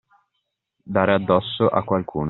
[0.83, 2.19] Dare addosso a qualcuno.